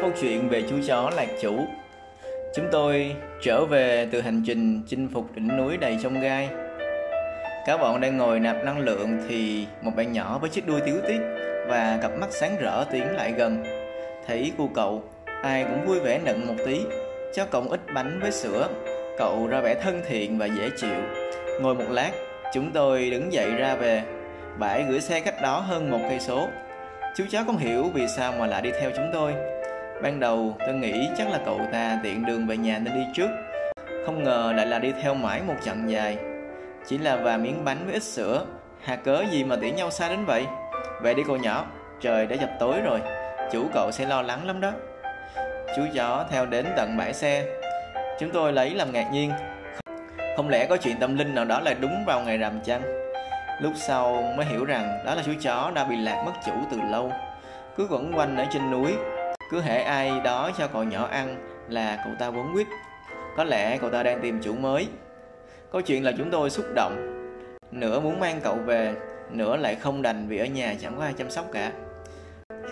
[0.00, 1.66] câu chuyện về chú chó lạc chủ.
[2.54, 6.48] Chúng tôi trở về từ hành trình chinh phục đỉnh núi đầy sông gai.
[7.66, 10.96] Cả bọn đang ngồi nạp năng lượng thì một bạn nhỏ với chiếc đuôi tiếu
[11.08, 11.20] tít
[11.68, 13.64] và cặp mắt sáng rỡ tiến lại gần.
[14.26, 15.02] Thấy cô cậu,
[15.42, 16.80] ai cũng vui vẻ nựng một tí,
[17.34, 18.68] cho cậu ít bánh với sữa.
[19.18, 20.96] Cậu ra vẻ thân thiện và dễ chịu.
[21.60, 22.10] Ngồi một lát,
[22.54, 24.02] chúng tôi đứng dậy ra về.
[24.58, 26.48] Bãi gửi xe cách đó hơn một cây số
[27.16, 29.34] Chú chó không hiểu vì sao mà lại đi theo chúng tôi
[30.02, 33.28] Ban đầu, tôi nghĩ chắc là cậu ta tiện đường về nhà nên đi trước.
[34.06, 36.18] Không ngờ lại là đi theo mãi một chặng dài.
[36.86, 38.46] Chỉ là vài miếng bánh với ít sữa.
[38.84, 40.46] Hà cớ gì mà tiễn nhau xa đến vậy?
[41.02, 41.66] Về đi cậu nhỏ,
[42.00, 43.00] Trời đã dập tối rồi.
[43.52, 44.72] Chủ cậu sẽ lo lắng lắm đó.
[45.76, 47.44] Chú chó theo đến tận bãi xe.
[48.20, 49.30] Chúng tôi lấy làm ngạc nhiên.
[50.36, 52.82] Không lẽ có chuyện tâm linh nào đó lại đúng vào ngày rằm chăng?
[53.62, 56.76] Lúc sau mới hiểu rằng đó là chú chó đã bị lạc mất chủ từ
[56.90, 57.12] lâu.
[57.76, 58.94] Cứ quẩn quanh ở trên núi
[59.50, 61.36] cứ hễ ai đó cho cậu nhỏ ăn
[61.68, 62.66] là cậu ta quấn quyết
[63.36, 64.88] Có lẽ cậu ta đang tìm chủ mới.
[65.72, 66.96] Câu chuyện là chúng tôi xúc động.
[67.70, 68.94] Nửa muốn mang cậu về
[69.30, 71.72] Nửa lại không đành vì ở nhà chẳng có ai chăm sóc cả.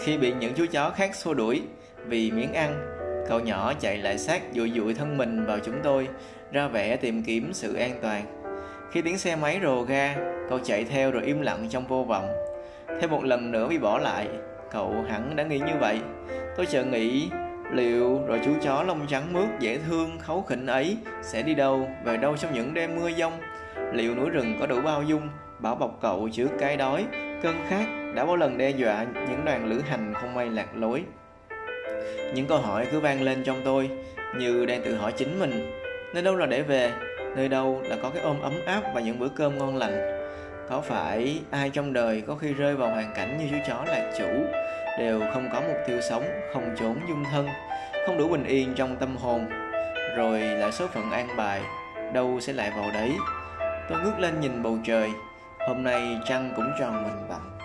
[0.00, 1.62] Khi bị những chú chó khác xua đuổi
[2.06, 2.96] Vì miếng ăn
[3.28, 6.08] Cậu nhỏ chạy lại sát dụi dụi thân mình vào chúng tôi
[6.52, 8.36] Ra vẻ tìm kiếm sự an toàn.
[8.90, 10.16] Khi tiếng xe máy rồ ga,
[10.48, 12.28] cậu chạy theo rồi im lặng trong vô vọng.
[13.00, 14.28] Thêm một lần nữa bị bỏ lại,
[14.70, 16.00] cậu hẳn đã nghĩ như vậy.
[16.56, 17.28] Tôi chợt nghĩ
[17.72, 21.88] liệu rồi chú chó lông trắng mướt dễ thương khấu khỉnh ấy sẽ đi đâu,
[22.04, 23.32] về đâu trong những đêm mưa giông?
[23.92, 25.28] Liệu núi rừng có đủ bao dung,
[25.58, 27.06] bảo bọc cậu trước cái đói,
[27.42, 31.02] cơn khát đã bao lần đe dọa những đoàn lữ hành không may lạc lối?
[32.34, 33.90] Những câu hỏi cứ vang lên trong tôi
[34.38, 35.72] như đang tự hỏi chính mình
[36.14, 36.92] Nơi đâu là để về
[37.36, 40.15] nơi đâu là có cái ôm ấm áp và những bữa cơm ngon lành
[40.68, 44.12] có phải ai trong đời có khi rơi vào hoàn cảnh như chú chó là
[44.18, 44.28] chủ,
[44.98, 47.48] đều không có mục tiêu sống, không trốn dung thân,
[48.06, 49.46] không đủ bình yên trong tâm hồn,
[50.16, 51.62] rồi lại số phận an bài,
[52.12, 53.12] đâu sẽ lại vào đấy.
[53.88, 55.10] Tôi ngước lên nhìn bầu trời,
[55.68, 57.55] hôm nay trăng cũng tròn mình vặn